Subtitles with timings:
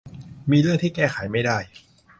[0.51, 1.57] มีเรื่องที่แก้ไขไม่ได้